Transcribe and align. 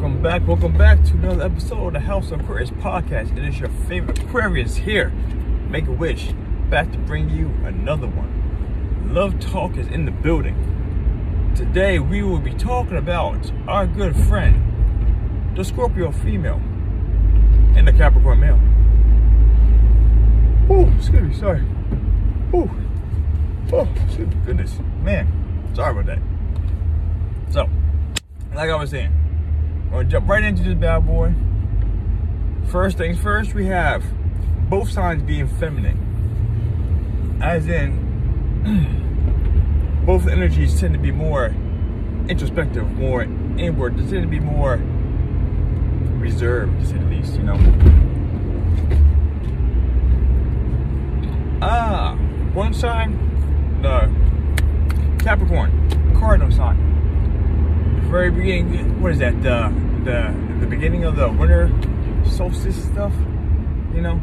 Welcome 0.00 0.22
back, 0.22 0.48
welcome 0.48 0.78
back 0.78 1.04
to 1.04 1.12
another 1.12 1.44
episode 1.44 1.88
of 1.88 1.92
the 1.92 2.00
House 2.00 2.30
of 2.30 2.40
Aquarius 2.40 2.70
podcast. 2.70 3.36
It 3.36 3.44
is 3.44 3.60
your 3.60 3.68
favorite 3.86 4.18
Aquarius 4.18 4.74
here. 4.74 5.10
Make 5.68 5.88
a 5.88 5.92
wish. 5.92 6.32
Back 6.70 6.90
to 6.92 6.98
bring 7.00 7.28
you 7.28 7.48
another 7.66 8.06
one. 8.06 9.12
Love 9.12 9.38
Talk 9.40 9.76
is 9.76 9.86
in 9.88 10.06
the 10.06 10.10
building. 10.10 11.52
Today 11.54 11.98
we 11.98 12.22
will 12.22 12.38
be 12.38 12.54
talking 12.54 12.96
about 12.96 13.52
our 13.68 13.86
good 13.86 14.16
friend, 14.16 15.54
the 15.54 15.62
Scorpio 15.62 16.10
female, 16.12 16.62
and 17.76 17.86
the 17.86 17.92
Capricorn 17.92 18.40
male. 18.40 18.58
Oh, 20.70 20.90
excuse 20.96 21.28
me, 21.28 21.34
sorry. 21.34 21.62
Oh, 22.54 22.70
oh, 23.70 23.84
goodness, 24.46 24.78
man, 25.02 25.28
sorry 25.74 25.90
about 25.90 26.06
that. 26.06 26.20
So, 27.52 27.68
like 28.54 28.70
I 28.70 28.76
was 28.76 28.88
saying, 28.88 29.19
we're 29.90 30.04
jump 30.04 30.28
right 30.28 30.44
into 30.44 30.62
this 30.62 30.74
bad 30.74 31.06
boy. 31.06 31.34
First 32.68 32.96
things 32.96 33.18
first, 33.18 33.54
we 33.54 33.66
have 33.66 34.04
both 34.70 34.90
signs 34.90 35.22
being 35.22 35.48
feminine, 35.48 37.38
as 37.42 37.66
in 37.66 38.06
both 40.06 40.28
energies 40.28 40.78
tend 40.78 40.94
to 40.94 41.00
be 41.00 41.10
more 41.10 41.46
introspective, 42.28 42.92
more 42.92 43.22
inward. 43.22 43.96
They 43.96 44.08
tend 44.08 44.22
to 44.22 44.28
be 44.28 44.38
more 44.38 44.76
reserved, 46.18 46.80
to 46.80 46.86
say 46.86 46.98
the 46.98 47.06
least. 47.06 47.34
You 47.34 47.42
know. 47.42 47.58
Ah, 51.62 52.14
one 52.54 52.72
sign, 52.72 53.18
the 53.82 54.08
Capricorn, 55.24 56.14
cardinal 56.14 56.52
sign 56.52 56.89
very 58.10 58.30
beginning. 58.30 59.00
What 59.00 59.12
is 59.12 59.18
that? 59.20 59.40
The 59.40 59.72
the 60.04 60.34
the 60.60 60.66
beginning 60.66 61.04
of 61.04 61.14
the 61.14 61.30
winter 61.30 61.70
solstice 62.28 62.84
stuff. 62.84 63.12
You 63.94 64.00
know. 64.00 64.20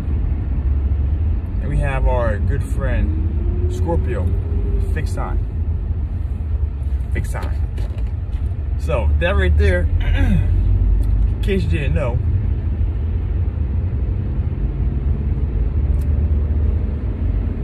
And 1.61 1.69
we 1.69 1.77
have 1.77 2.05
our 2.05 2.37
good 2.37 2.63
friend 2.63 3.73
Scorpio, 3.73 4.27
fixed 4.93 5.15
sign. 5.15 5.39
Fixed 7.13 7.31
sign. 7.31 7.61
So 8.77 9.09
that 9.19 9.31
right 9.31 9.57
there, 9.57 9.81
in 10.01 11.39
case 11.41 11.63
you 11.63 11.69
didn't 11.69 11.95
know. 11.95 12.17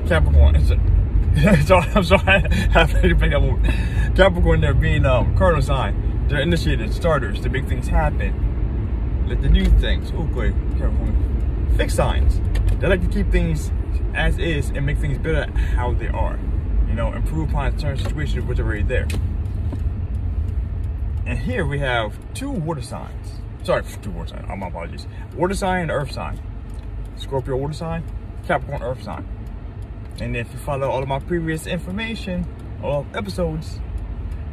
Capricorn. 0.08 0.56
It's 1.36 1.64
a, 1.64 1.66
so 1.66 1.78
I'm 1.78 2.04
sorry, 2.04 2.22
I 2.28 2.56
have 2.74 3.02
to 3.02 3.16
pick 3.16 3.34
up 3.34 3.42
Capricorn 4.16 4.62
there 4.62 4.76
being 4.76 5.04
um, 5.04 5.36
cardinal 5.36 5.64
sign 5.64 6.03
they're 6.34 6.42
initiated 6.42 6.92
starters 6.92 7.40
to 7.42 7.50
make 7.50 7.68
things 7.68 7.88
happen. 7.88 9.26
Let 9.28 9.44
the 9.44 9.50
new 9.50 9.66
things. 9.66 10.12
Oh, 10.16 10.24
good. 10.24 10.56
Fix 11.78 11.94
signs. 11.94 12.42
They 12.80 12.88
like 12.88 13.02
to 13.02 13.08
keep 13.08 13.32
things 13.32 13.72
as 14.16 14.40
is 14.40 14.70
and 14.72 14.84
make 14.84 14.98
things 14.98 15.20
better 15.20 15.52
how 15.52 15.94
they 15.94 16.08
are. 16.08 16.40
You 16.88 16.96
know, 16.96 17.14
improve 17.14 17.52
upon 17.52 17.78
certain 17.78 18.04
situations 18.04 18.46
which 18.46 18.58
are 18.58 18.64
already 18.64 18.82
there. 18.82 19.08
And 21.28 21.38
here 21.38 21.68
we 21.68 21.78
have 21.80 22.18
two 22.34 22.50
water 22.50 22.82
signs. 22.82 23.42
Sorry, 23.62 23.84
two 24.02 24.10
water 24.10 24.30
signs. 24.30 24.48
Oh, 24.50 24.56
my 24.56 24.70
apologies. 24.70 25.06
Water 25.36 25.54
sign 25.54 25.84
and 25.84 25.92
earth 25.92 26.14
sign. 26.14 26.42
Scorpio 27.16 27.58
water 27.58 27.74
sign, 27.74 28.04
Capricorn 28.48 28.82
earth 28.82 29.04
sign. 29.04 29.28
And 30.20 30.36
if 30.36 30.52
you 30.52 30.58
follow 30.58 30.90
all 30.90 31.04
of 31.04 31.08
my 31.08 31.20
previous 31.20 31.68
information, 31.68 32.48
all 32.82 33.06
episodes, 33.14 33.80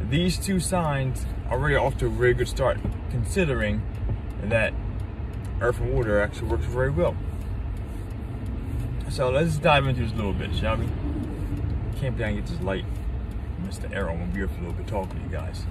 these 0.09 0.37
two 0.37 0.59
signs 0.59 1.25
already 1.51 1.75
off 1.75 1.97
to 1.97 2.05
a 2.05 2.09
very 2.09 2.33
good 2.33 2.47
start, 2.47 2.77
considering 3.09 3.81
that 4.43 4.73
earth 5.59 5.77
and 5.79 5.93
water 5.93 6.21
actually 6.21 6.47
works 6.47 6.65
very 6.65 6.89
well. 6.89 7.17
So 9.09 9.29
let's 9.29 9.57
dive 9.57 9.85
into 9.85 10.01
this 10.01 10.13
a 10.13 10.15
little 10.15 10.31
bit, 10.31 10.55
shall 10.55 10.77
we? 10.77 10.87
Can't 11.99 12.17
down 12.17 12.35
get 12.35 12.47
this 12.47 12.61
light. 12.61 12.85
Mr. 13.63 13.93
Arrow, 13.93 14.13
I'm 14.13 14.19
gonna 14.19 14.31
be 14.31 14.39
here 14.39 14.47
for 14.47 14.55
a 14.55 14.59
little 14.59 14.73
bit 14.73 14.87
talking 14.87 15.17
to 15.17 15.23
you 15.23 15.29
guys. 15.29 15.65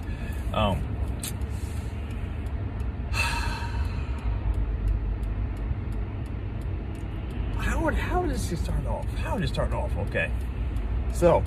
Um, 0.53 0.79
how 7.57 7.83
would 7.83 7.95
how 7.95 8.23
does 8.25 8.49
this 8.49 8.61
start 8.61 8.85
off? 8.85 9.05
How 9.15 9.35
did 9.35 9.45
it 9.45 9.47
start 9.47 9.73
off? 9.73 9.97
Okay, 9.97 10.29
so 11.11 11.43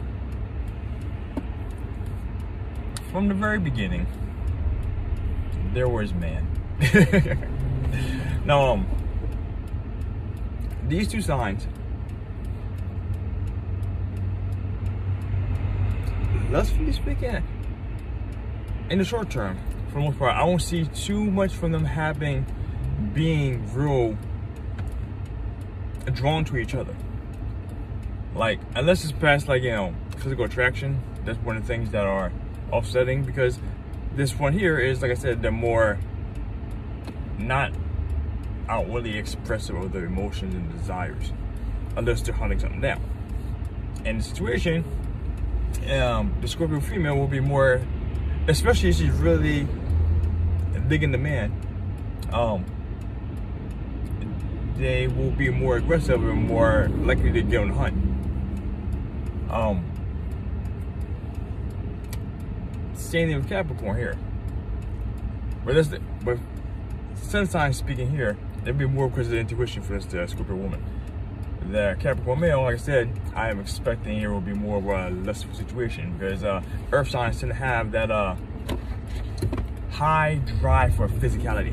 from 3.10 3.28
the 3.28 3.34
very 3.34 3.60
beginning, 3.60 4.06
there 5.74 5.88
was 5.88 6.14
man. 6.14 6.46
now, 8.46 8.72
um, 8.72 8.86
these 10.88 11.08
two 11.08 11.20
signs, 11.20 11.66
lustfully 16.50 16.92
speaking, 16.92 17.42
in 18.90 18.98
the 18.98 19.04
short 19.04 19.30
term, 19.30 19.58
for 19.88 19.94
the 19.94 20.00
most 20.00 20.18
part, 20.18 20.36
I 20.36 20.44
won't 20.44 20.62
see 20.62 20.84
too 20.86 21.24
much 21.24 21.52
from 21.52 21.72
them 21.72 21.84
having 21.84 22.46
being 23.12 23.72
real 23.74 24.16
drawn 26.12 26.44
to 26.44 26.56
each 26.56 26.74
other. 26.74 26.94
Like, 28.34 28.60
unless 28.74 29.04
it's 29.04 29.12
past 29.12 29.48
like, 29.48 29.62
you 29.62 29.70
know, 29.70 29.94
physical 30.18 30.44
attraction, 30.44 31.00
that's 31.24 31.38
one 31.38 31.56
of 31.56 31.62
the 31.62 31.68
things 31.68 31.90
that 31.90 32.04
are 32.04 32.32
offsetting 32.72 33.24
because 33.24 33.58
this 34.16 34.38
one 34.38 34.52
here 34.52 34.78
is, 34.78 35.02
like 35.02 35.10
I 35.10 35.14
said, 35.14 35.42
the 35.42 35.50
more 35.50 35.98
not 37.38 37.72
outwardly 38.68 39.18
expressive 39.18 39.76
of 39.76 39.92
their 39.92 40.04
emotions 40.04 40.54
and 40.54 40.70
desires, 40.72 41.32
unless 41.96 42.22
they're 42.22 42.34
hunting 42.34 42.58
something 42.60 42.80
down. 42.80 43.02
And 44.04 44.20
the 44.20 44.24
situation, 44.24 44.84
um, 45.90 46.34
the 46.40 46.48
Scorpio 46.48 46.80
female 46.80 47.16
will 47.16 47.26
be 47.26 47.40
more, 47.40 47.82
especially 48.48 48.90
if 48.90 48.96
she's 48.96 49.10
really 49.10 49.66
digging 50.88 51.12
the 51.12 51.18
man, 51.18 51.52
um, 52.32 52.64
they 54.76 55.06
will 55.06 55.30
be 55.30 55.50
more 55.50 55.76
aggressive 55.76 56.22
and 56.22 56.46
more 56.46 56.88
likely 57.02 57.32
to 57.32 57.42
get 57.42 57.60
on 57.60 57.68
the 57.68 57.74
hunt. 57.74 57.94
Um, 59.50 59.84
thing 63.14 63.36
with 63.36 63.48
Capricorn 63.48 63.96
here. 63.96 64.18
But 65.64 65.74
this, 65.74 65.88
but 66.24 66.38
sun 67.14 67.46
sign 67.46 67.72
speaking 67.72 68.10
here, 68.10 68.36
there'd 68.64 68.76
be 68.76 68.86
more 68.86 69.08
because 69.08 69.28
of 69.28 69.32
the 69.32 69.38
intuition 69.38 69.82
for 69.82 69.98
this 69.98 70.12
uh, 70.12 70.26
Scorpio 70.26 70.56
woman. 70.56 70.84
The 71.70 71.96
Capricorn 72.00 72.40
male, 72.40 72.62
like 72.62 72.74
I 72.74 72.78
said, 72.78 73.08
I 73.34 73.50
am 73.50 73.60
expecting 73.60 74.18
here 74.18 74.32
will 74.32 74.40
be 74.40 74.52
more 74.52 74.78
of 74.78 74.86
a 74.86 75.14
lustful 75.14 75.54
situation 75.54 76.16
because 76.18 76.42
uh, 76.44 76.62
Earth 76.92 77.08
signs 77.08 77.40
tend 77.40 77.52
to 77.52 77.56
have 77.56 77.92
that 77.92 78.10
uh, 78.10 78.34
high 79.92 80.40
drive 80.60 80.94
for 80.96 81.08
physicality. 81.08 81.72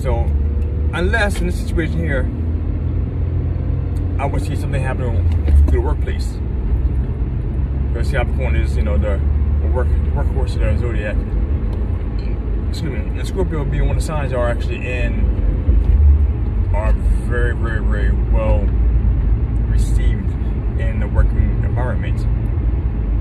So, 0.00 0.24
unless 0.92 1.40
in 1.40 1.46
this 1.46 1.60
situation 1.60 1.98
here, 1.98 2.28
I 4.20 4.26
would 4.26 4.42
see 4.44 4.54
something 4.54 4.82
happening 4.82 5.30
to 5.64 5.72
the 5.72 5.80
workplace. 5.80 6.26
Because 7.88 8.10
Capricorn 8.10 8.54
is, 8.54 8.76
you 8.76 8.82
know, 8.82 8.98
the 8.98 9.18
work 9.68 9.88
workhorse 10.12 10.56
of 10.56 10.60
the 10.60 10.76
zodiac. 10.78 11.16
Excuse 12.68 12.92
me. 12.92 13.18
And 13.18 13.26
Scorpio 13.26 13.64
being 13.64 13.86
one 13.86 13.96
of 13.96 14.02
the 14.02 14.06
signs 14.06 14.34
are 14.34 14.46
actually 14.46 14.86
in 14.86 15.24
are 16.74 16.92
very, 16.92 17.56
very, 17.56 17.82
very 17.82 18.12
well 18.30 18.58
received 19.70 20.30
in 20.78 21.00
the 21.00 21.08
working 21.08 21.64
environment. 21.64 22.20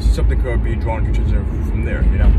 Something 0.03 0.41
could 0.41 0.65
be 0.65 0.75
drawn 0.75 1.05
to 1.05 1.11
each 1.11 1.29
from 1.69 1.85
there, 1.85 2.03
you 2.03 2.17
know. 2.17 2.33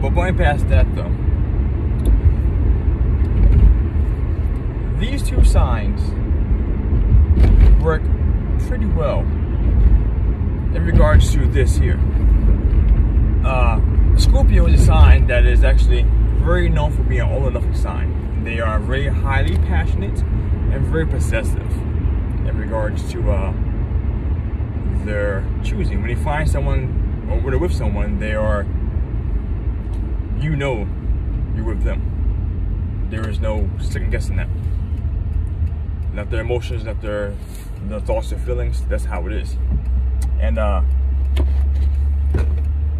But 0.00 0.14
going 0.14 0.38
past 0.38 0.66
that 0.70 0.86
though, 0.96 1.12
these 4.98 5.22
two 5.22 5.44
signs 5.44 6.00
work 7.82 8.02
pretty 8.68 8.86
well 8.86 9.20
in 9.20 10.84
regards 10.86 11.32
to 11.32 11.46
this 11.48 11.76
here. 11.76 11.98
Uh, 13.44 13.80
Scorpio 14.16 14.66
is 14.66 14.80
a 14.80 14.84
sign 14.84 15.26
that 15.26 15.44
is 15.44 15.64
actually 15.64 16.04
very 16.44 16.68
known 16.68 16.92
for 16.92 17.02
being 17.02 17.22
an 17.22 17.28
all 17.28 17.44
or 17.44 17.74
sign. 17.74 18.44
They 18.44 18.60
are 18.60 18.78
very 18.78 19.08
highly 19.08 19.56
passionate 19.56 20.16
and 20.20 20.86
very 20.86 21.06
possessive 21.06 21.70
in 22.46 22.56
regards 22.56 23.10
to 23.12 23.30
uh, 23.32 23.52
their 25.04 25.44
choosing. 25.64 26.02
When 26.02 26.10
you 26.10 26.16
find 26.16 26.48
someone 26.48 27.26
or 27.28 27.40
when 27.40 27.50
they're 27.50 27.58
with 27.58 27.74
someone, 27.74 28.20
they 28.20 28.34
are, 28.34 28.62
you 30.40 30.54
know, 30.54 30.86
you're 31.56 31.64
with 31.64 31.82
them. 31.82 33.08
There 33.10 33.28
is 33.28 33.40
no 33.40 33.68
second 33.80 34.10
guessing 34.10 34.36
that. 34.36 34.48
Not 36.14 36.30
their 36.30 36.42
emotions, 36.42 36.84
not 36.84 37.00
their 37.02 37.34
the 37.88 38.00
thoughts 38.00 38.32
and 38.32 38.40
feelings. 38.42 38.82
That's 38.88 39.04
how 39.04 39.26
it 39.26 39.32
is. 39.32 39.56
And 40.40 40.58
uh, 40.58 40.82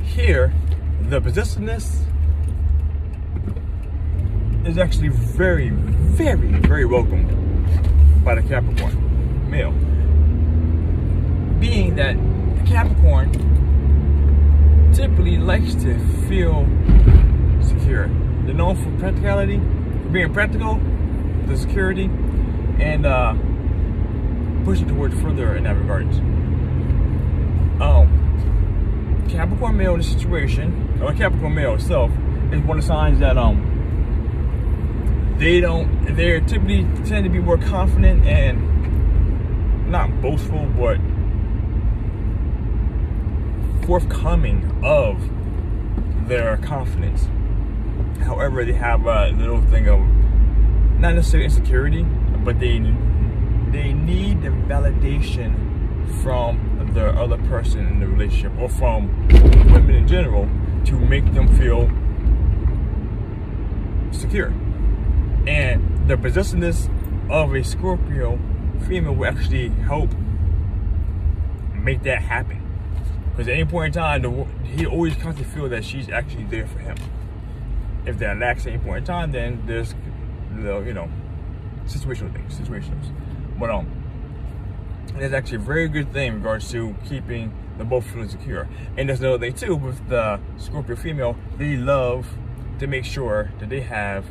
here, 0.04 0.52
the 1.08 1.20
possessiveness 1.20 2.04
is 4.64 4.78
actually 4.78 5.08
very, 5.08 5.70
very, 5.70 6.52
very 6.60 6.84
welcomed 6.84 8.24
by 8.24 8.34
the 8.36 8.42
Capricorn 8.42 9.50
male. 9.50 9.72
Being 11.58 11.96
that 11.96 12.16
the 12.58 12.70
Capricorn 12.70 13.32
typically 14.92 15.38
likes 15.38 15.74
to 15.76 15.98
feel 16.28 16.66
secure. 17.60 18.08
They're 18.44 18.54
known 18.54 18.76
for 18.76 18.90
practicality, 19.00 19.58
being 20.12 20.32
practical, 20.32 20.80
the 21.46 21.56
security, 21.56 22.04
and 22.78 23.06
uh, 23.06 23.34
pushing 24.64 24.88
towards 24.88 25.14
further 25.20 25.56
in 25.56 25.64
that 25.64 25.76
regards. 25.76 26.18
Um, 27.80 29.26
Capricorn 29.28 29.76
male 29.76 29.94
in 29.94 29.98
the 29.98 30.04
situation, 30.04 30.98
or 31.02 31.12
Capricorn 31.12 31.54
male 31.54 31.74
itself, 31.74 32.10
is 32.52 32.60
one 32.62 32.78
of 32.78 32.84
the 32.84 32.88
signs 32.88 33.18
that 33.20 33.36
um 33.36 33.68
they 35.38 35.60
don't 35.60 36.14
they 36.14 36.38
typically 36.40 36.84
tend 37.04 37.24
to 37.24 37.30
be 37.30 37.40
more 37.40 37.58
confident 37.58 38.24
and 38.26 39.90
not 39.90 40.20
boastful, 40.22 40.66
but 40.76 40.98
forthcoming 43.86 44.80
of 44.84 45.18
their 46.28 46.56
confidence. 46.58 47.28
However, 48.20 48.64
they 48.64 48.72
have 48.72 49.06
a 49.06 49.30
little 49.30 49.60
thing 49.62 49.88
of 49.88 50.00
not 50.98 51.14
necessarily 51.14 51.46
insecurity, 51.46 52.04
but 52.44 52.60
they 52.60 52.78
they 53.72 53.92
need 53.92 54.42
the 54.42 54.48
validation 54.48 55.72
from 56.22 56.90
the 56.92 57.08
other 57.08 57.38
person 57.48 57.86
in 57.86 58.00
the 58.00 58.06
relationship 58.06 58.52
or 58.58 58.68
from 58.68 59.08
women 59.72 59.94
in 59.94 60.06
general 60.06 60.48
to 60.84 60.98
make 60.98 61.32
them 61.32 61.48
feel 61.56 61.88
secure. 64.12 64.52
And 65.46 66.08
the 66.08 66.16
possessiveness 66.16 66.88
of 67.30 67.54
a 67.54 67.64
Scorpio 67.64 68.38
female 68.86 69.14
will 69.14 69.26
actually 69.26 69.70
help 69.70 70.10
make 71.74 72.02
that 72.02 72.22
happen. 72.22 72.60
Because 73.30 73.48
at 73.48 73.54
any 73.54 73.64
point 73.64 73.96
in 73.96 74.02
time, 74.02 74.22
the, 74.22 74.46
he 74.64 74.84
always 74.84 75.14
comes 75.16 75.38
to 75.38 75.44
feel 75.44 75.68
that 75.70 75.84
she's 75.84 76.10
actually 76.10 76.44
there 76.44 76.66
for 76.66 76.78
him. 76.78 76.96
If 78.04 78.18
they're 78.18 78.34
lacks 78.34 78.66
at 78.66 78.74
any 78.74 78.82
point 78.82 78.98
in 78.98 79.04
time, 79.04 79.32
then 79.32 79.62
there's, 79.66 79.94
you 80.54 80.92
know, 80.92 81.08
situational 81.86 82.32
things, 82.34 82.54
situations. 82.54 83.10
But 83.58 83.70
um, 83.70 83.86
it's 85.16 85.34
actually 85.34 85.56
a 85.56 85.60
very 85.60 85.88
good 85.88 86.12
thing 86.12 86.28
in 86.28 86.34
regards 86.36 86.70
to 86.72 86.94
keeping 87.08 87.52
the 87.78 87.84
both 87.84 88.06
feeling 88.06 88.28
secure. 88.28 88.68
And 88.96 89.08
there's 89.08 89.20
another 89.20 89.38
thing 89.38 89.54
too 89.54 89.76
with 89.76 90.08
the 90.08 90.40
Scorpio 90.58 90.96
female, 90.96 91.36
they 91.58 91.76
love 91.76 92.28
to 92.78 92.86
make 92.86 93.04
sure 93.04 93.52
that 93.60 93.68
they 93.68 93.80
have 93.80 94.24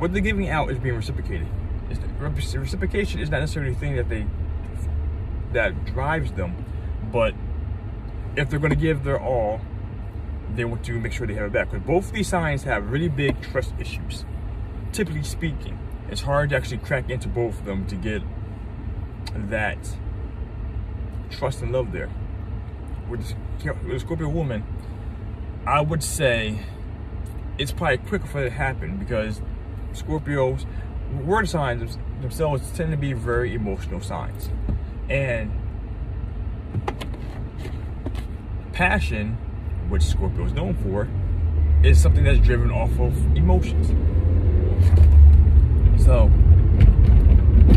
what 0.00 0.12
they're 0.12 0.22
giving 0.22 0.48
out 0.48 0.70
is 0.70 0.78
being 0.78 0.96
reciprocated. 0.96 1.46
It's, 1.90 2.00
reciprocation 2.54 3.20
is 3.20 3.30
not 3.30 3.40
necessarily 3.40 3.72
a 3.72 3.76
thing 3.76 3.96
that 3.96 4.08
they 4.08 4.26
that 5.52 5.84
drives 5.84 6.32
them, 6.32 6.64
but 7.12 7.34
if 8.36 8.48
they're 8.48 8.60
going 8.60 8.70
to 8.70 8.76
give 8.76 9.02
their 9.02 9.20
all, 9.20 9.60
they 10.54 10.64
want 10.64 10.84
to 10.84 10.98
make 10.98 11.12
sure 11.12 11.26
they 11.26 11.34
have 11.34 11.46
it 11.46 11.52
back. 11.52 11.70
Because 11.70 11.86
both 11.86 12.12
these 12.12 12.28
signs 12.28 12.62
have 12.62 12.90
really 12.90 13.08
big 13.08 13.40
trust 13.42 13.74
issues. 13.78 14.24
Typically 14.92 15.22
speaking, 15.22 15.78
it's 16.08 16.22
hard 16.22 16.50
to 16.50 16.56
actually 16.56 16.78
crack 16.78 17.08
into 17.10 17.28
both 17.28 17.60
of 17.60 17.64
them 17.64 17.86
to 17.86 17.94
get 17.94 18.22
that 19.34 19.78
trust 21.30 21.62
and 21.62 21.70
love 21.72 21.92
there. 21.92 22.10
With 23.08 23.34
a 23.64 24.00
Scorpio 24.00 24.28
woman, 24.28 24.64
I 25.66 25.80
would 25.80 26.02
say 26.02 26.58
it's 27.58 27.72
probably 27.72 27.98
quicker 27.98 28.26
for 28.26 28.40
it 28.42 28.44
to 28.44 28.50
happen 28.50 28.96
because 28.96 29.40
Scorpios, 29.92 30.66
water 31.12 31.46
signs 31.46 31.98
themselves 32.20 32.70
tend 32.72 32.90
to 32.90 32.96
be 32.96 33.12
very 33.12 33.54
emotional 33.54 34.00
signs. 34.00 34.50
And 35.08 35.52
passion, 38.72 39.36
which 39.88 40.02
Scorpio 40.02 40.44
is 40.46 40.52
known 40.52 40.74
for, 40.74 41.08
is 41.86 42.00
something 42.00 42.24
that's 42.24 42.40
driven 42.40 42.70
off 42.70 42.98
of 42.98 43.36
emotions. 43.36 43.92
So, 46.10 46.28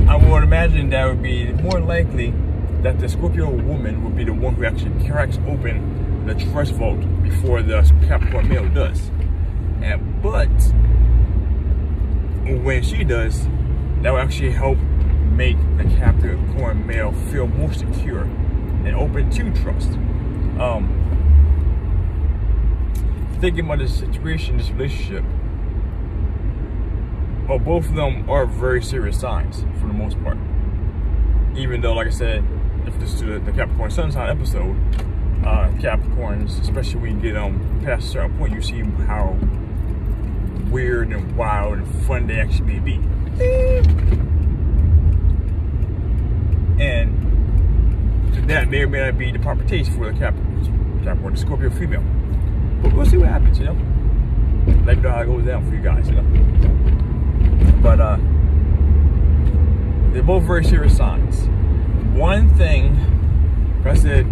I 0.07 0.15
would 0.15 0.41
imagine 0.41 0.89
that 0.89 1.05
would 1.05 1.21
be 1.21 1.51
more 1.51 1.79
likely 1.79 2.33
that 2.81 2.97
the 2.97 3.07
Scorpio 3.07 3.47
woman 3.47 4.03
would 4.03 4.15
be 4.15 4.23
the 4.23 4.33
one 4.33 4.55
who 4.55 4.65
actually 4.65 5.07
cracks 5.07 5.37
open 5.47 6.25
the 6.25 6.33
trust 6.33 6.71
vault 6.71 6.99
before 7.21 7.61
the 7.61 7.83
Capricorn 8.07 8.49
male 8.49 8.67
does. 8.69 9.11
And 9.83 10.19
but 10.23 10.49
when 12.63 12.81
she 12.81 13.03
does, 13.03 13.47
that 14.01 14.09
will 14.09 14.17
actually 14.17 14.49
help 14.49 14.79
make 14.79 15.57
the 15.77 15.83
Capricorn 15.83 16.87
male 16.87 17.11
feel 17.29 17.45
more 17.45 17.71
secure 17.71 18.23
and 18.23 18.95
open 18.95 19.29
to 19.29 19.53
trust. 19.61 19.89
Um, 20.59 20.89
thinking 23.39 23.65
about 23.65 23.77
this 23.77 23.93
situation, 23.95 24.57
this 24.57 24.71
relationship, 24.71 25.23
well, 27.47 27.59
both 27.59 27.89
of 27.89 27.95
them 27.95 28.29
are 28.29 28.45
very 28.45 28.81
serious 28.81 29.19
signs 29.19 29.61
for 29.79 29.87
the 29.87 29.93
most 29.93 30.21
part. 30.23 30.37
Even 31.55 31.81
though, 31.81 31.93
like 31.93 32.07
I 32.07 32.11
said, 32.11 32.43
if 32.87 32.97
this 32.99 33.13
is 33.13 33.21
the, 33.21 33.39
Capricorn 33.55 33.91
Sun 33.91 34.11
sign 34.11 34.29
episode, 34.29 34.75
uh, 35.45 35.69
Capricorns, 35.79 36.61
especially 36.61 37.01
when 37.01 37.15
you 37.15 37.21
get 37.21 37.37
um 37.37 37.81
past 37.83 38.07
a 38.07 38.11
certain 38.11 38.37
point, 38.37 38.53
you 38.53 38.61
see 38.61 38.81
how 39.05 39.37
weird 40.69 41.09
and 41.09 41.35
wild 41.35 41.79
and 41.79 42.05
fun 42.05 42.27
they 42.27 42.39
actually 42.39 42.79
may 42.79 42.79
be. 42.79 42.95
And 46.81 47.19
that 48.49 48.69
may 48.69 48.81
or 48.81 48.87
may 48.87 48.99
not 48.99 49.17
be 49.17 49.31
the 49.31 49.39
proper 49.39 49.63
taste 49.65 49.91
for 49.91 50.11
the 50.11 50.17
Capricorn, 50.17 51.01
Capricorn, 51.03 51.33
the 51.33 51.39
Scorpio 51.39 51.69
female. 51.69 52.03
But 52.81 52.93
we'll 52.93 53.05
see 53.05 53.17
what 53.17 53.29
happens, 53.29 53.59
you 53.59 53.65
know. 53.65 53.77
Let 54.85 54.97
me 54.97 55.03
know 55.03 55.11
how 55.11 55.21
it 55.21 55.25
goes 55.25 55.45
down 55.45 55.69
for 55.69 55.75
you 55.75 55.81
guys, 55.81 56.09
you 56.09 56.15
know. 56.15 56.92
But 57.83 57.99
uh, 57.99 58.17
they're 60.13 60.23
both 60.23 60.43
very 60.43 60.63
serious 60.63 60.95
signs. 60.95 61.47
One 62.17 62.55
thing, 62.55 62.97
I 63.85 63.93
said, 63.93 64.25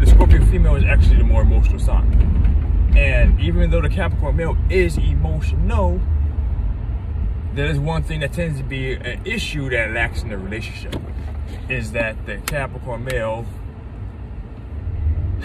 the 0.00 0.06
Scorpio 0.06 0.42
female 0.46 0.76
is 0.76 0.84
actually 0.84 1.18
the 1.18 1.24
more 1.24 1.42
emotional 1.42 1.78
sign. 1.78 2.94
And 2.96 3.38
even 3.38 3.70
though 3.70 3.82
the 3.82 3.90
Capricorn 3.90 4.36
male 4.36 4.56
is 4.70 4.96
emotional, 4.96 6.00
there 7.52 7.66
is 7.66 7.78
one 7.78 8.02
thing 8.02 8.20
that 8.20 8.32
tends 8.32 8.58
to 8.58 8.64
be 8.64 8.94
an 8.94 9.20
issue 9.26 9.68
that 9.70 9.90
lacks 9.90 10.22
in 10.22 10.30
the 10.30 10.38
relationship 10.38 10.96
is 11.68 11.92
that 11.92 12.24
the 12.24 12.38
Capricorn 12.38 13.04
male 13.04 13.44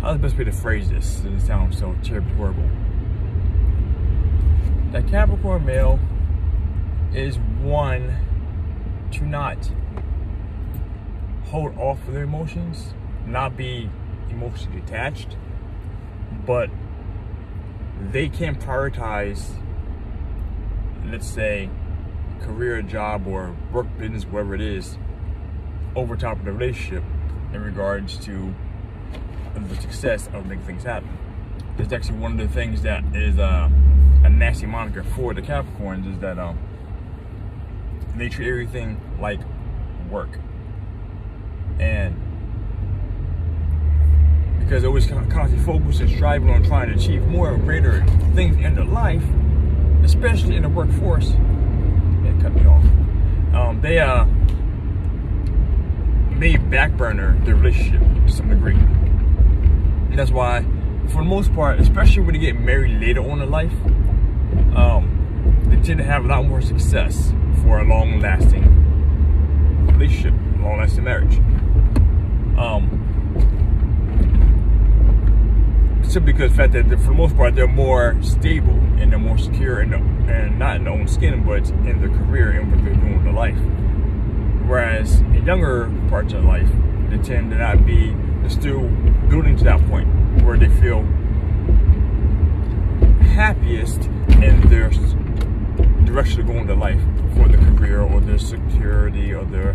how's 0.00 0.16
the 0.16 0.18
best 0.18 0.38
way 0.38 0.44
to 0.44 0.52
phrase 0.52 0.90
this? 0.90 1.24
It 1.24 1.40
sounds 1.40 1.78
so 1.78 1.96
terribly 2.04 2.34
horrible. 2.34 2.70
The 4.94 5.02
Capricorn 5.02 5.66
male 5.66 5.98
is 7.12 7.36
one 7.36 8.14
to 9.10 9.24
not 9.24 9.72
hold 11.46 11.76
off 11.76 11.98
their 12.06 12.22
emotions, 12.22 12.94
not 13.26 13.56
be 13.56 13.90
emotionally 14.30 14.82
detached, 14.82 15.36
but 16.46 16.70
they 18.12 18.28
can 18.28 18.54
prioritize, 18.54 19.56
let's 21.06 21.26
say, 21.26 21.70
career, 22.42 22.80
job, 22.80 23.26
or 23.26 23.56
work 23.72 23.88
business, 23.98 24.24
whatever 24.26 24.54
it 24.54 24.60
is, 24.60 24.96
over 25.96 26.14
top 26.14 26.38
of 26.38 26.44
the 26.44 26.52
relationship 26.52 27.02
in 27.52 27.60
regards 27.64 28.16
to 28.18 28.54
the 29.56 29.74
success 29.74 30.28
of 30.32 30.46
making 30.46 30.64
things 30.66 30.84
happen. 30.84 31.18
That's 31.76 31.92
actually 31.92 32.18
one 32.18 32.38
of 32.38 32.38
the 32.38 32.54
things 32.54 32.82
that 32.82 33.02
is 33.12 33.40
uh, 33.40 33.68
nasty 34.44 34.66
moniker 34.66 35.02
for 35.02 35.32
the 35.32 35.40
Capricorns 35.40 36.06
is 36.12 36.18
that 36.18 36.38
um, 36.38 36.58
they 38.14 38.28
treat 38.28 38.46
everything 38.46 39.00
like 39.18 39.40
work. 40.10 40.38
And 41.78 42.14
because 44.60 44.82
they 44.82 44.88
always 44.88 45.06
kind 45.06 45.24
of 45.24 45.32
constantly 45.32 45.64
focused 45.64 46.02
and 46.02 46.10
striving 46.10 46.50
on 46.50 46.62
trying 46.62 46.90
to 46.90 46.94
achieve 46.94 47.22
more 47.22 47.54
and 47.54 47.64
greater 47.64 48.04
things 48.34 48.56
in 48.56 48.74
their 48.74 48.84
life, 48.84 49.24
especially 50.02 50.56
in 50.56 50.62
the 50.62 50.68
workforce. 50.68 51.30
They 51.30 52.34
cut 52.42 52.54
me 52.54 52.66
off. 52.66 52.84
Um, 53.54 53.80
they 53.80 53.98
uh, 53.98 54.26
may 56.36 56.56
backburner 56.56 57.42
their 57.46 57.54
relationship 57.54 58.02
to 58.26 58.30
some 58.30 58.50
degree. 58.50 58.74
And 58.74 60.18
that's 60.18 60.30
why, 60.30 60.66
for 61.08 61.22
the 61.22 61.30
most 61.30 61.54
part, 61.54 61.80
especially 61.80 62.24
when 62.24 62.34
they 62.34 62.40
get 62.40 62.60
married 62.60 63.00
later 63.00 63.20
on 63.20 63.40
in 63.40 63.50
life, 63.50 63.72
um, 64.76 65.66
they 65.68 65.76
tend 65.76 65.98
to 65.98 66.04
have 66.04 66.24
a 66.24 66.28
lot 66.28 66.44
more 66.44 66.60
success 66.60 67.32
for 67.62 67.80
a 67.80 67.84
long 67.84 68.20
lasting 68.20 68.64
relationship, 69.92 70.34
long 70.60 70.78
lasting 70.78 71.04
marriage. 71.04 71.38
Um, 72.58 73.00
simply 76.02 76.32
because 76.32 76.52
the 76.52 76.56
fact 76.56 76.72
that 76.74 76.88
for 76.88 76.96
the 76.96 77.14
most 77.14 77.36
part 77.36 77.54
they're 77.56 77.66
more 77.66 78.16
stable 78.22 78.78
and 78.98 79.10
they're 79.10 79.18
more 79.18 79.38
secure 79.38 79.84
the, 79.84 79.96
and 79.96 80.58
not 80.58 80.76
in 80.76 80.84
their 80.84 80.92
own 80.92 81.08
skin, 81.08 81.44
but 81.44 81.68
in 81.70 82.00
their 82.00 82.08
career 82.08 82.50
and 82.50 82.70
what 82.70 82.84
they're 82.84 82.94
doing 82.94 83.14
in 83.14 83.24
their 83.24 83.32
life. 83.32 83.58
Whereas 84.68 85.20
in 85.20 85.44
younger 85.44 85.90
parts 86.08 86.32
of 86.32 86.44
life, 86.44 86.68
they 87.10 87.18
tend 87.18 87.50
to 87.50 87.58
not 87.58 87.84
be 87.84 88.14
still 88.48 88.88
building 89.28 89.56
to 89.56 89.64
that 89.64 89.84
point 89.88 90.06
where 90.42 90.56
they 90.56 90.68
feel 90.80 91.02
happiest 93.34 94.08
in 94.44 94.60
their 94.68 94.90
direction 96.04 96.42
of 96.42 96.46
going 96.46 96.66
to 96.66 96.74
life 96.74 97.00
for 97.34 97.48
their 97.48 97.60
career 97.76 98.00
or 98.00 98.20
their 98.20 98.38
security 98.38 99.32
or 99.32 99.44
their 99.44 99.74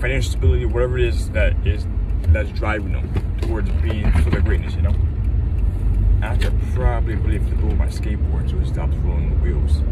financial 0.00 0.32
stability, 0.32 0.66
whatever 0.66 0.98
it 0.98 1.04
is 1.04 1.30
that 1.30 1.54
is 1.66 1.86
that's 2.28 2.50
driving 2.50 2.92
them 2.92 3.38
towards 3.40 3.70
being 3.82 4.10
for 4.22 4.30
their 4.30 4.40
greatness, 4.40 4.74
you 4.74 4.82
know. 4.82 4.94
I 6.22 6.36
could 6.36 6.60
probably 6.74 7.14
really 7.14 7.38
flip 7.38 7.62
over 7.62 7.76
my 7.76 7.86
skateboard 7.86 8.50
so 8.50 8.58
it 8.58 8.66
stops 8.66 8.96
rolling 8.96 9.30
the 9.30 9.36
wheels. 9.36 9.82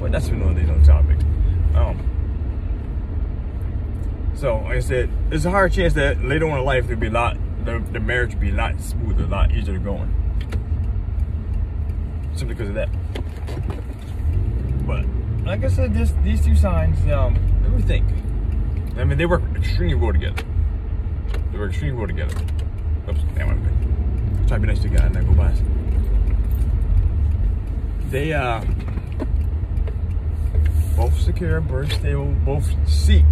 But 0.00 0.10
that's 0.10 0.28
another 0.28 0.60
another 0.60 0.84
topic. 0.84 1.18
Um, 1.76 2.08
so, 4.34 4.56
like 4.58 4.78
I 4.78 4.80
said, 4.80 5.10
there's 5.30 5.46
a 5.46 5.50
higher 5.50 5.68
chance 5.68 5.94
that 5.94 6.24
later 6.24 6.48
on 6.50 6.58
in 6.58 6.64
life 6.64 6.86
there'll 6.86 7.00
be 7.00 7.06
a 7.06 7.10
lot, 7.10 7.36
the, 7.64 7.78
the 7.92 8.00
marriage 8.00 8.34
will 8.34 8.40
be 8.40 8.50
a 8.50 8.54
lot 8.54 8.80
smoother, 8.80 9.24
a 9.24 9.28
lot 9.28 9.52
easier 9.52 9.78
going. 9.78 10.12
Simply 12.34 12.54
because 12.54 12.68
of 12.68 12.74
that. 12.74 12.88
But, 14.86 15.04
like 15.44 15.64
I 15.64 15.68
said, 15.68 15.94
this, 15.94 16.12
these 16.22 16.44
two 16.44 16.56
signs, 16.56 16.98
um, 17.10 17.34
let 17.62 17.72
me 17.72 17.82
think. 17.82 18.06
I 18.96 19.04
mean, 19.04 19.18
they 19.18 19.26
work 19.26 19.42
extremely 19.56 19.94
well 19.94 20.12
together. 20.12 20.42
They 21.52 21.58
work 21.58 21.70
extremely 21.70 21.98
well 21.98 22.08
together. 22.08 22.36
Oops, 23.08 23.20
damn, 23.34 23.50
I'm 23.50 24.46
Try 24.46 24.56
to 24.56 24.60
be 24.60 24.66
nice 24.66 24.80
to 24.80 24.88
the 24.88 24.96
guy 24.96 25.06
and 25.06 25.14
then 25.14 25.26
go 25.26 25.34
past. 25.34 25.62
They, 28.10 28.32
uh, 28.32 28.62
both 30.96 31.18
secure, 31.20 31.60
both 31.60 31.92
stable, 31.92 32.34
both 32.44 32.70
seek 32.88 33.24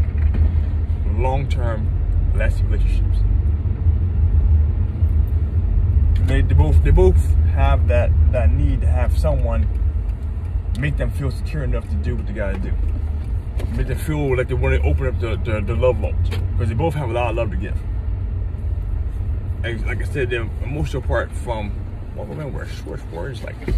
long-term 1.07 2.33
lasting 2.35 2.71
relationships. 2.71 3.19
They, 6.27 6.43
they 6.43 6.55
both 6.55 6.83
they 6.85 6.91
both 6.91 7.17
have 7.55 7.89
that 7.89 8.11
that 8.33 8.51
need 8.51 8.81
to 8.83 8.87
have 8.87 9.17
someone 9.19 9.67
make 10.79 10.97
them 10.97 11.11
feel 11.11 11.31
secure 11.31 11.65
enough 11.65 11.89
to 11.89 11.95
do 11.97 12.17
what 12.17 12.27
they 12.27 12.33
gotta 12.33 12.59
do. 12.59 12.73
Make 13.77 13.89
them 13.89 13.99
feel 13.99 14.37
like 14.37 14.49
they 14.49 14.55
want 14.55 14.81
to 14.81 14.89
open 14.89 15.07
up 15.07 15.21
the, 15.21 15.37
the, 15.37 15.61
the 15.61 15.75
love 15.75 15.97
vault 15.97 16.15
because 16.53 16.69
they 16.69 16.75
both 16.75 16.95
have 16.95 17.11
a 17.11 17.13
lot 17.13 17.31
of 17.31 17.37
love 17.37 17.51
to 17.51 17.57
give. 17.57 17.77
And 19.63 19.87
like 19.87 20.01
I 20.01 20.05
said, 20.05 20.31
the 20.31 20.49
emotional 20.63 21.03
part 21.03 21.31
from 21.33 21.73
well, 22.15 22.27
women 22.27 22.53
wear 22.53 22.67
short 22.67 23.05
words 23.11 23.43
like 23.43 23.67
this. 23.67 23.77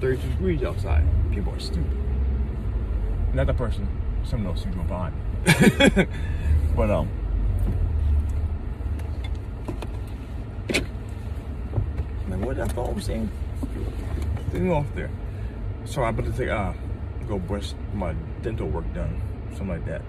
Thirty-two 0.00 0.28
degrees 0.30 0.62
outside. 0.62 1.04
People 1.30 1.54
are 1.54 1.60
stupid 1.60 2.04
not 3.34 3.48
the 3.48 3.54
person, 3.54 3.88
someone 4.22 4.54
else 4.54 4.62
who 4.62 4.70
go 4.70 4.82
behind. 4.82 5.14
but 6.76 6.90
um, 6.90 7.08
like 10.68 10.84
what 12.44 12.60
I 12.60 12.66
thought 12.66 12.90
I 12.90 12.92
was 12.92 13.04
saying, 13.04 13.30
thing 14.50 14.70
off 14.70 14.86
there. 14.94 15.10
So 15.84 16.02
I'm 16.02 16.18
about 16.18 16.30
to 16.30 16.38
take 16.38 16.50
uh 16.50 16.72
go 17.28 17.38
brush 17.38 17.72
my 17.92 18.14
dental 18.42 18.68
work 18.68 18.92
done, 18.94 19.20
something 19.50 19.68
like 19.68 19.86
that. 19.86 20.02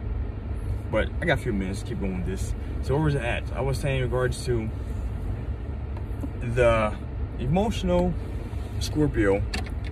But 0.92 1.10
I 1.22 1.26
got 1.26 1.40
a 1.40 1.42
few 1.42 1.54
minutes 1.54 1.82
to 1.82 1.88
keep 1.88 2.00
going 2.00 2.18
with 2.18 2.28
this. 2.28 2.54
So 2.84 2.96
where 2.96 3.06
was 3.06 3.16
it 3.16 3.22
at? 3.22 3.44
I 3.54 3.62
was 3.62 3.80
saying 3.80 3.98
in 3.98 4.04
regards 4.04 4.46
to 4.46 4.70
the 6.42 6.96
emotional 7.40 8.14
Scorpio 8.80 9.42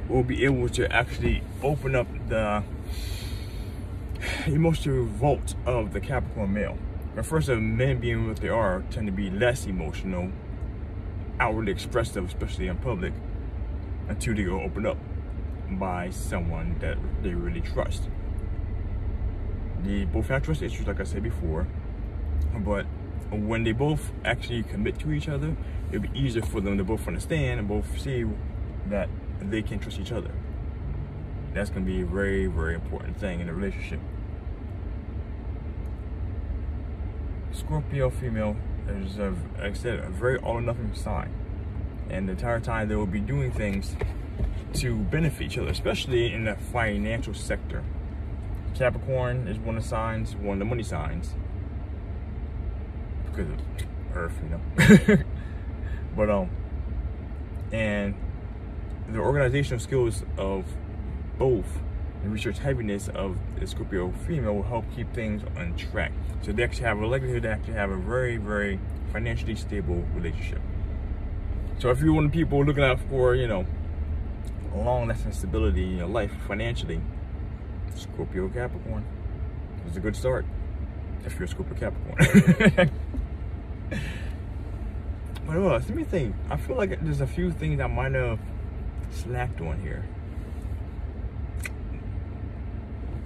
will 0.08 0.24
be 0.24 0.46
able 0.46 0.70
to 0.70 0.92
actually 0.92 1.42
open 1.64 1.96
up 1.96 2.08
the 2.28 2.64
emotional 4.46 4.98
revolt 4.98 5.56
of 5.66 5.94
the 5.94 6.00
Capricorn 6.00 6.54
male. 6.54 6.78
At 7.16 7.26
first, 7.26 7.50
of 7.50 7.62
men 7.62 8.00
being 8.00 8.28
what 8.28 8.38
they 8.38 8.50
are 8.50 8.84
tend 8.92 9.08
to 9.08 9.14
be 9.14 9.30
less 9.30 9.66
emotional, 9.66 10.32
outwardly 11.40 11.72
express 11.72 12.12
them, 12.12 12.26
especially 12.26 12.68
in 12.68 12.78
public, 12.78 13.14
until 14.08 14.36
they 14.36 14.44
go 14.44 14.62
open 14.62 14.86
up 14.86 14.98
by 15.72 16.10
someone 16.10 16.78
that 16.80 16.98
they 17.22 17.34
really 17.34 17.62
trust. 17.62 18.10
They 19.84 20.06
both 20.06 20.28
have 20.28 20.44
trust 20.44 20.62
issues, 20.62 20.88
like 20.88 21.00
I 21.00 21.04
said 21.04 21.24
before, 21.24 21.68
but 22.60 22.86
when 23.32 23.64
they 23.64 23.72
both 23.72 24.12
actually 24.24 24.64
commit 24.64 25.00
to 25.00 25.12
each 25.12 25.28
other, 25.28 25.56
it'll 25.92 26.08
be 26.08 26.20
easier 26.20 26.44
for 26.44 26.62
them 26.62 26.78
to 26.78 26.84
both 26.84 27.08
understand 27.08 27.60
and 27.60 27.68
both 27.68 28.00
see 28.00 28.26
that 28.88 29.10
they 29.40 29.62
can 29.62 29.80
trust 29.80 30.00
each 30.00 30.12
other. 30.12 30.32
That's 31.54 31.70
to 31.72 31.80
be 31.80 32.02
a 32.02 32.06
very, 32.06 32.48
very 32.48 32.76
important 32.76 33.20
thing 33.20 33.40
in 33.40 33.50
a 33.50 33.54
relationship. 33.54 34.00
Scorpio 37.52 38.10
female 38.10 38.56
is, 38.88 39.18
a, 39.18 39.34
like 39.60 39.72
I 39.72 39.74
said, 39.74 40.00
a 40.00 40.10
very 40.10 40.38
all 40.38 40.58
or 40.58 40.62
nothing 40.62 40.94
sign. 40.94 41.34
And 42.10 42.28
the 42.28 42.34
entire 42.34 42.60
time 42.60 42.90
they 42.90 42.96
will 42.96 43.06
be 43.06 43.20
doing 43.20 43.52
things 43.52 43.96
to 44.76 44.96
benefit 44.96 45.42
each 45.44 45.58
other, 45.58 45.70
especially 45.70 46.34
in 46.34 46.46
the 46.46 46.56
financial 46.56 47.34
sector. 47.34 47.84
Capricorn 48.76 49.48
is 49.48 49.60
one 49.60 49.78
of 49.78 49.84
the 49.84 49.90
signs, 49.90 50.36
one 50.36 50.54
of 50.54 50.60
the 50.60 50.66
money 50.66 50.84
signs. 50.84 51.34
Because 53.26 53.50
of 53.50 53.60
Earth, 54.16 54.34
you 54.44 54.50
know. 54.50 55.24
but, 56.16 56.30
um, 56.30 56.50
and 57.72 58.16
the 59.10 59.20
organizational 59.20 59.80
skills 59.80 60.24
of 60.38 60.66
both 61.38 61.80
the 62.24 62.30
research 62.30 62.60
heaviness 62.60 63.10
of 63.10 63.38
the 63.60 63.68
Scorpio 63.68 64.12
female 64.26 64.56
will 64.56 64.64
help 64.64 64.86
keep 64.96 65.14
things 65.14 65.44
on 65.58 65.76
track. 65.76 66.14
So 66.42 66.54
they 66.54 66.64
actually 66.64 66.86
have 66.86 67.00
a 67.00 67.06
likelihood 67.06 67.44
to 67.44 67.50
actually 67.50 67.74
have 67.74 67.92
a 67.92 67.98
very, 67.98 68.38
very 68.38 68.80
financially 69.12 69.56
stable 69.56 70.04
relationship. 70.16 70.62
So 71.80 71.90
if 71.90 72.00
you're 72.00 72.14
one 72.14 72.26
of 72.26 72.32
the 72.32 72.38
people 72.38 72.64
looking 72.64 72.84
out 72.84 73.00
for, 73.10 73.36
you 73.36 73.48
know, 73.48 73.66
long 74.74 75.08
lasting 75.08 75.34
stability 75.34 75.84
in 75.84 75.98
your 75.98 76.08
life 76.08 76.32
financially, 76.48 77.02
Scorpio 77.96 78.48
Capricorn 78.50 79.04
is 79.90 79.98
a 79.98 80.00
good 80.00 80.16
start 80.16 80.46
if 81.26 81.34
you're 81.36 81.44
a 81.44 81.48
Scorpio 81.48 81.76
Capricorn. 81.76 82.92
but 85.46 85.58
well, 85.58 85.74
let 85.74 85.90
me 85.90 86.04
think. 86.04 86.36
I 86.50 86.58
feel 86.58 86.78
like 86.78 87.04
there's 87.04 87.22
a 87.22 87.28
few 87.28 87.52
things 87.52 87.80
I 87.82 87.88
might 87.88 88.14
have 88.14 88.40
slacked 89.12 89.60
on 89.62 89.82
here. 89.82 90.06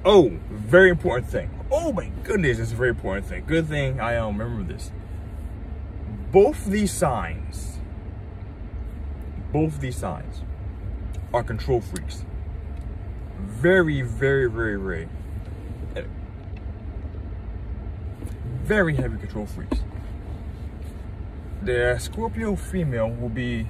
Oh, 0.10 0.32
very 0.50 0.90
important 0.90 1.30
thing. 1.30 1.50
Oh 1.70 1.92
my 1.92 2.10
goodness, 2.24 2.60
it's 2.60 2.72
a 2.72 2.76
very 2.76 2.92
important 2.92 3.28
thing. 3.28 3.44
Good 3.46 3.68
thing 3.68 4.00
I 4.00 4.16
um, 4.16 4.38
remember 4.38 4.72
this. 4.72 4.94
Both 6.32 6.64
these 6.68 6.94
signs, 6.94 7.80
both 9.52 9.82
these 9.82 9.98
signs 9.98 10.44
are 11.34 11.44
control 11.44 11.82
freaks. 11.82 12.24
Very, 13.38 14.02
very, 14.02 14.50
very, 14.50 14.80
very, 14.80 15.10
very 18.64 18.96
heavy 18.96 19.18
control 19.18 19.46
freaks. 19.46 19.80
The 21.62 21.98
Scorpio 22.00 22.56
female 22.56 23.10
will 23.10 23.28
be, 23.28 23.68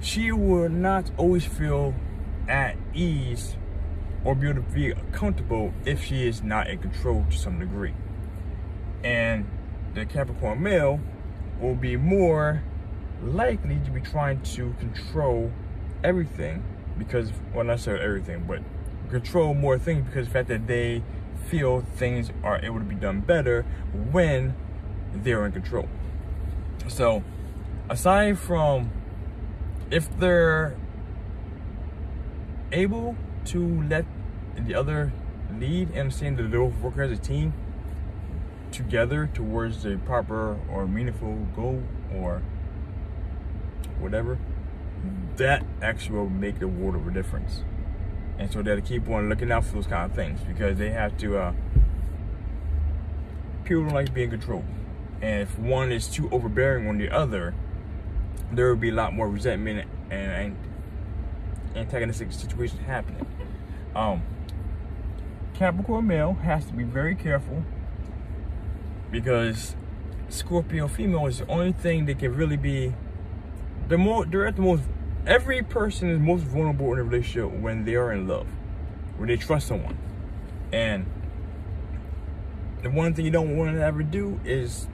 she 0.00 0.32
will 0.32 0.70
not 0.70 1.12
always 1.16 1.44
feel 1.44 1.94
at 2.48 2.74
ease 2.94 3.54
or 4.24 4.34
be 4.34 4.48
able 4.48 4.62
to 4.62 4.68
be 4.70 4.94
comfortable 5.12 5.72
if 5.84 6.04
she 6.04 6.26
is 6.26 6.42
not 6.42 6.68
in 6.68 6.78
control 6.78 7.24
to 7.30 7.36
some 7.36 7.58
degree. 7.58 7.94
And 9.04 9.46
the 9.94 10.04
Capricorn 10.04 10.62
male 10.62 11.00
will 11.60 11.74
be 11.74 11.96
more 11.96 12.62
likely 13.22 13.78
to 13.84 13.90
be 13.90 14.00
trying 14.00 14.40
to 14.42 14.74
control 14.78 15.52
everything 16.02 16.62
because, 16.98 17.32
well, 17.54 17.64
not 17.64 17.74
necessarily 17.74 18.04
everything, 18.04 18.44
but 18.46 18.60
control 19.10 19.54
more 19.54 19.78
things 19.78 20.04
because 20.04 20.26
the 20.26 20.32
fact 20.32 20.48
that 20.48 20.66
they 20.66 21.02
feel 21.46 21.80
things 21.96 22.30
are 22.42 22.60
able 22.62 22.78
to 22.78 22.84
be 22.84 22.94
done 22.94 23.20
better 23.20 23.62
when 24.12 24.54
they're 25.14 25.46
in 25.46 25.52
control. 25.52 25.88
So, 26.88 27.22
aside 27.88 28.38
from 28.38 28.90
if 29.90 30.16
they're 30.18 30.76
able 32.72 33.16
to 33.48 33.82
let 33.88 34.04
the 34.56 34.74
other 34.74 35.12
lead 35.58 35.88
and 35.90 35.98
understand 35.98 36.36
that 36.36 36.44
they 36.44 36.56
both 36.56 36.74
work 36.80 36.98
as 36.98 37.10
a 37.10 37.16
team 37.16 37.52
together 38.70 39.30
towards 39.32 39.84
a 39.86 39.96
proper 39.96 40.58
or 40.70 40.86
meaningful 40.86 41.34
goal 41.56 41.82
or 42.14 42.42
whatever, 43.98 44.38
that 45.36 45.64
actually 45.80 46.18
will 46.18 46.28
make 46.28 46.58
the 46.58 46.68
world 46.68 46.94
of 46.94 47.06
a 47.06 47.10
difference. 47.10 47.62
And 48.38 48.52
so 48.52 48.62
they 48.62 48.70
have 48.70 48.80
to 48.80 48.86
keep 48.86 49.08
on 49.08 49.28
looking 49.28 49.50
out 49.50 49.64
for 49.64 49.74
those 49.74 49.86
kind 49.86 50.10
of 50.10 50.14
things 50.14 50.40
because 50.42 50.78
they 50.78 50.90
have 50.90 51.16
to, 51.18 51.38
uh, 51.38 51.52
people 53.64 53.84
don't 53.84 53.94
like 53.94 54.12
being 54.12 54.30
controlled. 54.30 54.64
And 55.20 55.42
if 55.42 55.58
one 55.58 55.90
is 55.90 56.06
too 56.06 56.28
overbearing 56.30 56.86
on 56.86 56.98
the 56.98 57.10
other, 57.10 57.54
there 58.52 58.68
will 58.68 58.76
be 58.76 58.90
a 58.90 58.94
lot 58.94 59.12
more 59.12 59.28
resentment 59.28 59.88
and 60.10 60.56
antagonistic 61.74 62.32
situations 62.32 62.80
happening. 62.86 63.26
Um, 63.98 64.22
Capricorn 65.54 66.06
male 66.06 66.34
has 66.34 66.64
to 66.66 66.72
be 66.72 66.84
very 66.84 67.16
careful 67.16 67.64
because 69.10 69.74
Scorpio 70.28 70.86
female 70.86 71.26
is 71.26 71.38
the 71.38 71.48
only 71.48 71.72
thing 71.72 72.06
that 72.06 72.20
can 72.20 72.32
really 72.36 72.56
be 72.56 72.94
the 73.88 73.98
more 73.98 74.24
they're 74.24 74.46
at 74.46 74.54
the 74.54 74.62
most 74.62 74.84
every 75.26 75.64
person 75.64 76.10
is 76.10 76.20
most 76.20 76.44
vulnerable 76.44 76.92
in 76.92 77.00
a 77.00 77.02
relationship 77.02 77.50
when 77.50 77.84
they 77.84 77.96
are 77.96 78.12
in 78.12 78.28
love, 78.28 78.46
when 79.16 79.26
they 79.26 79.36
trust 79.36 79.66
someone. 79.66 79.98
And 80.72 81.04
the 82.84 82.90
one 82.90 83.14
thing 83.14 83.24
you 83.24 83.32
don't 83.32 83.56
want 83.56 83.74
to 83.74 83.82
ever 83.82 84.04
do 84.04 84.38
is 84.44 84.86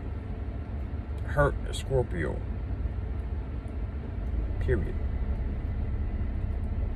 hurt 1.26 1.54
a 1.68 1.75
Scorpio. 1.75 2.40
Period. 4.61 4.94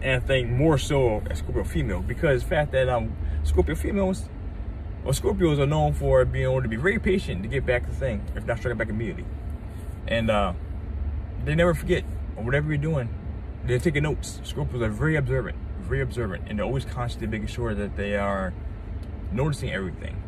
And 0.00 0.22
I 0.22 0.26
think 0.26 0.48
more 0.48 0.78
so 0.78 1.22
a 1.28 1.34
Scorpio 1.34 1.64
female 1.64 2.00
because 2.00 2.42
the 2.42 2.48
fact 2.48 2.72
that 2.72 2.88
um 2.88 3.16
Scorpio 3.44 3.74
females 3.74 4.28
or 5.04 5.12
Scorpios 5.12 5.58
are 5.58 5.66
known 5.66 5.92
for 5.92 6.24
being 6.24 6.44
able 6.44 6.62
to 6.62 6.68
be 6.68 6.76
very 6.76 6.98
patient 6.98 7.42
to 7.42 7.48
get 7.48 7.64
back 7.64 7.86
the 7.86 7.94
thing, 7.94 8.22
if 8.34 8.44
not 8.44 8.58
strike 8.58 8.76
back 8.76 8.88
immediately. 8.88 9.24
And 10.06 10.30
uh, 10.30 10.52
they 11.44 11.54
never 11.54 11.74
forget 11.74 12.04
whatever 12.36 12.68
you're 12.68 12.78
doing. 12.78 13.08
They're 13.64 13.78
taking 13.78 14.02
notes. 14.02 14.40
Scorpios 14.44 14.82
are 14.82 14.88
very 14.88 15.16
observant, 15.16 15.56
very 15.80 16.00
observant, 16.00 16.44
and 16.48 16.58
they're 16.58 16.66
always 16.66 16.84
constantly 16.84 17.28
making 17.28 17.48
sure 17.54 17.74
that 17.74 17.96
they 17.96 18.16
are 18.16 18.52
noticing 19.32 19.70
everything. 19.72 20.22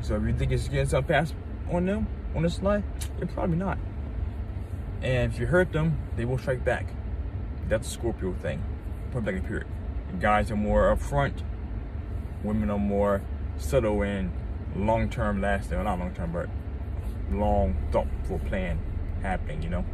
So 0.00 0.16
if 0.16 0.22
you 0.22 0.32
think 0.32 0.52
it's 0.52 0.68
getting 0.68 0.86
something 0.86 1.08
past 1.08 1.34
on 1.70 1.86
them 1.86 2.06
on 2.34 2.42
this 2.42 2.62
life, 2.62 2.84
you're 3.18 3.28
probably 3.28 3.56
not. 3.56 3.78
And 5.02 5.32
if 5.32 5.38
you 5.38 5.46
hurt 5.46 5.72
them, 5.72 5.98
they 6.16 6.24
will 6.24 6.38
strike 6.38 6.64
back. 6.64 6.86
That's 7.68 7.86
a 7.86 7.90
Scorpio 7.90 8.32
thing. 8.34 8.62
Point 9.12 9.26
period. 9.46 9.66
Guys 10.20 10.50
are 10.50 10.56
more 10.56 10.94
upfront. 10.94 11.42
Women 12.42 12.70
are 12.70 12.78
more 12.78 13.20
subtle 13.58 14.02
and 14.02 14.32
long-term 14.74 15.40
lasting. 15.40 15.76
Well, 15.76 15.84
not 15.84 15.98
long-term, 15.98 16.32
but 16.32 16.48
long, 17.30 17.76
thoughtful 17.92 18.38
plan 18.40 18.78
happening. 19.22 19.62
You 19.62 19.70
know. 19.70 19.84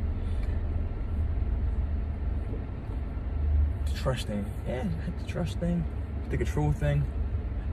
The 3.87 3.93
trust 3.93 4.29
thing. 4.29 4.47
Yeah, 4.69 4.85
the 5.19 5.27
trust 5.27 5.59
thing. 5.59 5.85
The 6.31 6.37
control 6.37 6.73
thing. 6.73 7.05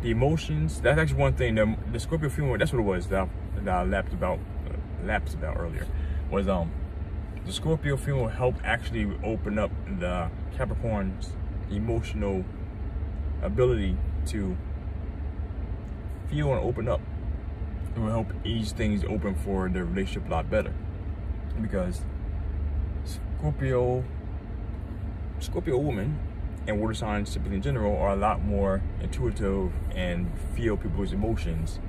The 0.02 0.10
emotions. 0.10 0.82
That's 0.82 1.00
actually 1.00 1.20
one 1.20 1.34
thing. 1.34 1.56
The, 1.56 1.76
the 1.92 2.00
Scorpio 2.00 2.30
female. 2.30 2.58
That's 2.58 2.74
what 2.74 2.80
it 2.80 2.84
was 2.86 3.08
that, 3.08 3.30
that 3.58 3.74
I 3.74 3.84
about, 4.14 4.40
uh, 4.68 5.06
lapsed 5.06 5.36
about 5.36 5.58
earlier. 5.58 5.86
Was 6.32 6.48
um 6.48 6.72
the 7.46 7.52
Scorpio 7.52 7.98
female 7.98 8.28
help 8.28 8.56
actually 8.64 9.12
open 9.24 9.58
up 9.58 9.72
the 10.00 10.30
Capricorn's 10.56 11.32
emotional 11.72 12.46
ability 13.42 13.98
to 14.28 14.56
feel 16.30 16.54
and 16.54 16.62
open 16.62 16.88
up. 16.88 17.02
It 17.96 18.00
will 18.00 18.12
help 18.12 18.28
ease 18.46 18.72
things 18.72 19.04
open 19.04 19.36
for 19.36 19.70
the 19.70 19.84
relationship 19.84 20.28
a 20.28 20.32
lot 20.32 20.50
better. 20.50 20.74
Because 21.60 22.02
Scorpio 23.06 24.04
Scorpio 25.40 25.78
women 25.78 26.20
and 26.68 26.80
water 26.80 26.94
signs 26.94 27.34
typically 27.34 27.56
in 27.56 27.62
general 27.64 27.98
are 27.98 28.12
a 28.12 28.16
lot 28.16 28.44
more 28.44 28.82
intuitive 29.02 29.74
and 29.96 30.32
feel 30.56 30.78
people's 30.78 31.12
emotions 31.12 31.80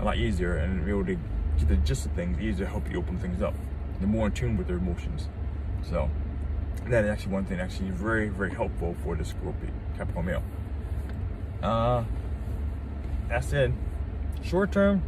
a 0.00 0.04
lot 0.04 0.16
easier 0.16 0.56
and 0.56 0.84
be 0.84 0.90
able 0.90 1.04
to 1.04 1.18
get 1.58 1.68
the 1.68 1.76
gist 1.76 2.06
of 2.06 2.12
things 2.12 2.38
easier 2.38 2.64
to 2.64 2.70
help 2.70 2.90
you 2.90 2.98
open 2.98 3.18
things 3.18 3.42
up 3.42 3.54
they're 3.98 4.08
more 4.08 4.26
in 4.26 4.32
tune 4.32 4.56
with 4.56 4.66
their 4.66 4.76
emotions. 4.76 5.28
So 5.82 6.10
that 6.88 7.04
is 7.04 7.10
actually 7.10 7.32
one 7.32 7.44
thing 7.44 7.60
actually 7.60 7.90
very, 7.90 8.28
very 8.28 8.54
helpful 8.54 8.94
for 9.02 9.16
the 9.16 9.24
Scorpio 9.24 9.70
Capricorn 9.96 10.26
male. 10.26 10.42
Uh, 11.62 12.04
that 13.28 13.44
said, 13.44 13.72
short 14.42 14.72
term, 14.72 15.02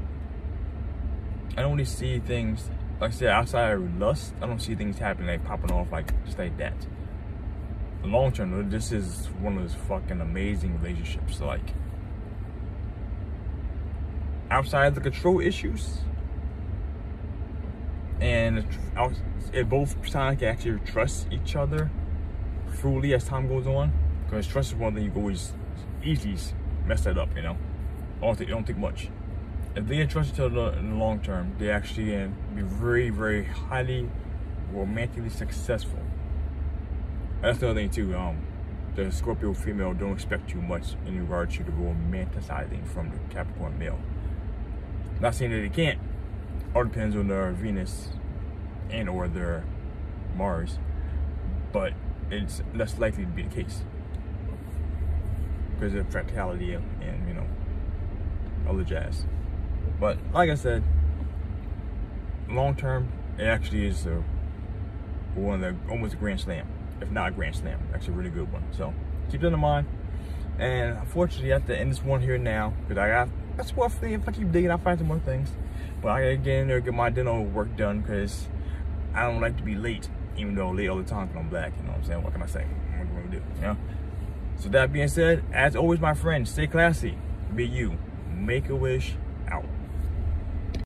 I 1.56 1.62
don't 1.62 1.72
really 1.72 1.84
see 1.84 2.18
things, 2.18 2.70
like 3.00 3.12
I 3.12 3.14
said, 3.14 3.28
outside 3.28 3.72
of 3.72 3.98
lust, 3.98 4.34
I 4.40 4.46
don't 4.46 4.60
see 4.60 4.74
things 4.74 4.98
happening 4.98 5.28
like 5.28 5.44
popping 5.44 5.70
off 5.70 5.92
like 5.92 6.12
just 6.24 6.38
like 6.38 6.56
that. 6.58 6.74
Long 8.04 8.32
term, 8.32 8.70
this 8.70 8.92
is 8.92 9.26
one 9.40 9.56
of 9.56 9.62
those 9.62 9.74
fucking 9.88 10.20
amazing 10.20 10.80
relationships. 10.80 11.40
Like, 11.40 11.74
outside 14.50 14.86
of 14.86 14.94
the 14.94 15.00
control 15.00 15.40
issues, 15.40 15.98
and 18.20 18.66
it 19.52 19.68
both 19.68 20.08
sides 20.08 20.40
can 20.40 20.48
actually 20.48 20.78
trust 20.80 21.28
each 21.30 21.56
other 21.56 21.90
fully 22.80 23.14
as 23.14 23.24
time 23.24 23.48
goes 23.48 23.66
on. 23.66 23.92
Because 24.24 24.46
trust 24.46 24.72
is 24.72 24.74
one 24.74 24.94
thing 24.94 25.04
you 25.04 25.12
always 25.14 25.52
easily 26.04 26.36
mess 26.86 27.04
that 27.04 27.18
up, 27.18 27.34
you 27.34 27.42
know. 27.42 27.56
It 28.22 28.48
don't 28.48 28.66
take 28.66 28.76
much. 28.76 29.08
If 29.74 29.86
they 29.86 30.04
trust 30.06 30.34
each 30.34 30.40
other 30.40 30.72
in 30.78 30.90
the 30.90 30.96
long 30.96 31.20
term, 31.20 31.54
they 31.58 31.70
actually 31.70 32.10
can 32.10 32.34
be 32.54 32.62
very, 32.62 33.10
very 33.10 33.44
highly 33.44 34.10
romantically 34.72 35.30
successful. 35.30 36.00
That's 37.40 37.62
another 37.62 37.80
thing 37.80 37.90
too. 37.90 38.16
Um, 38.16 38.42
the 38.96 39.12
Scorpio 39.12 39.54
female 39.54 39.94
don't 39.94 40.12
expect 40.12 40.50
too 40.50 40.60
much 40.60 40.96
in 41.06 41.20
regard 41.20 41.50
to 41.52 41.62
the 41.62 41.70
romanticizing 41.70 42.84
from 42.86 43.10
the 43.10 43.18
Capricorn 43.32 43.78
male. 43.78 44.00
Not 45.20 45.36
saying 45.36 45.52
that 45.52 45.60
they 45.60 45.68
can't, 45.68 46.00
all 46.74 46.84
depends 46.84 47.16
on 47.16 47.28
their 47.28 47.52
Venus 47.52 48.08
and 48.90 49.08
or 49.08 49.28
their 49.28 49.64
Mars, 50.36 50.78
but 51.72 51.92
it's 52.30 52.62
less 52.74 52.98
likely 52.98 53.24
to 53.24 53.30
be 53.30 53.42
the 53.42 53.54
case 53.54 53.82
because 55.74 55.94
of 55.94 56.08
fractality 56.08 56.74
and, 56.74 57.28
you 57.28 57.34
know 57.34 57.46
all 58.66 58.74
the 58.74 58.84
jazz. 58.84 59.24
But 59.98 60.18
like 60.32 60.50
I 60.50 60.54
said, 60.54 60.82
long 62.48 62.76
term, 62.76 63.08
it 63.38 63.44
actually 63.44 63.86
is 63.86 64.06
a, 64.06 64.22
one 65.34 65.62
of 65.62 65.86
the 65.86 65.90
almost 65.90 66.14
a 66.14 66.16
grand 66.16 66.40
slam, 66.40 66.68
if 67.00 67.10
not 67.10 67.28
a 67.28 67.30
grand 67.32 67.56
slam. 67.56 67.80
Actually, 67.94 68.14
a 68.14 68.16
really 68.16 68.30
good 68.30 68.52
one. 68.52 68.64
So 68.72 68.92
keep 69.30 69.40
that 69.40 69.52
in 69.52 69.58
mind. 69.58 69.86
And 70.58 70.98
unfortunately, 70.98 71.52
I 71.52 71.58
have 71.58 71.66
to 71.66 71.78
end 71.78 71.92
this 71.92 72.02
one 72.02 72.20
here 72.20 72.36
now 72.36 72.74
because 72.82 72.98
I 72.98 73.08
got 73.08 73.28
that's 73.58 73.74
what 73.76 73.92
if 74.02 74.28
I 74.28 74.32
keep 74.32 74.52
digging, 74.52 74.70
I'll 74.70 74.78
find 74.78 74.98
some 74.98 75.08
more 75.08 75.18
things. 75.18 75.50
But 76.00 76.12
I 76.12 76.22
gotta 76.22 76.36
get 76.36 76.60
in 76.60 76.68
there 76.68 76.80
get 76.80 76.94
my 76.94 77.10
dental 77.10 77.44
work 77.44 77.76
done 77.76 78.00
because 78.00 78.46
I 79.12 79.22
don't 79.22 79.40
like 79.40 79.56
to 79.56 79.64
be 79.64 79.74
late, 79.74 80.08
even 80.36 80.54
though 80.54 80.68
i 80.68 80.72
late 80.72 80.88
all 80.88 80.96
the 80.96 81.02
time 81.02 81.26
because 81.26 81.40
I'm 81.40 81.48
black. 81.50 81.72
You 81.76 81.82
know 81.82 81.90
what 81.90 81.98
I'm 81.98 82.04
saying? 82.04 82.22
What 82.22 82.32
can 82.32 82.42
I 82.42 82.46
say? 82.46 82.64
What 82.96 83.14
gonna 83.14 83.30
do? 83.30 83.42
You 83.56 83.60
know? 83.62 83.76
So 84.58 84.68
that 84.68 84.92
being 84.92 85.08
said, 85.08 85.44
as 85.52 85.74
always, 85.74 85.98
my 85.98 86.14
friends, 86.14 86.50
stay 86.50 86.68
classy, 86.68 87.18
be 87.54 87.66
you, 87.66 87.98
make 88.32 88.68
a 88.68 88.76
wish, 88.76 89.14